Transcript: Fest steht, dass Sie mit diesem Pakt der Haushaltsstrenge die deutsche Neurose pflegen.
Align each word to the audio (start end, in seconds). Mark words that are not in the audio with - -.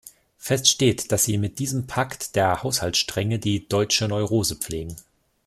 Fest 0.39 0.67
steht, 0.67 1.11
dass 1.11 1.25
Sie 1.25 1.37
mit 1.37 1.59
diesem 1.59 1.85
Pakt 1.85 2.35
der 2.35 2.63
Haushaltsstrenge 2.63 3.37
die 3.37 3.67
deutsche 3.69 4.07
Neurose 4.07 4.55
pflegen. 4.55 4.95